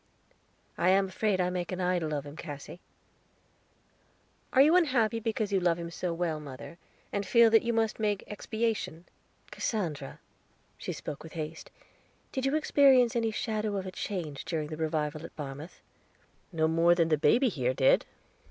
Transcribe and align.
"I 0.79 0.89
am 0.89 1.09
afraid 1.09 1.39
I 1.39 1.51
make 1.51 1.71
an 1.71 1.79
idol 1.79 2.11
of 2.15 2.25
him, 2.25 2.35
Cassy." 2.35 2.79
"Are 4.51 4.63
you 4.63 4.75
unhappy 4.75 5.19
because 5.19 5.51
you 5.51 5.59
love 5.59 5.77
him 5.77 5.91
so 5.91 6.11
well, 6.11 6.39
mother, 6.39 6.79
and 7.13 7.23
feel 7.23 7.51
that 7.51 7.61
you 7.61 7.71
must 7.71 7.99
make 7.99 8.23
expiation?" 8.25 9.05
"Cassandra," 9.51 10.19
she 10.79 10.91
spoke 10.91 11.21
with 11.21 11.33
haste, 11.33 11.69
"did 12.31 12.47
you 12.47 12.55
experience 12.55 13.15
any 13.15 13.29
shadow 13.29 13.77
of 13.77 13.85
a 13.85 13.91
change 13.91 14.43
during 14.43 14.69
the 14.69 14.75
revival 14.75 15.23
at 15.23 15.35
Barmouth?" 15.35 15.81
"No 16.51 16.67
more 16.67 16.95
than 16.95 17.09
the 17.09 17.15
baby 17.19 17.49
here 17.49 17.75
did." 17.75 18.07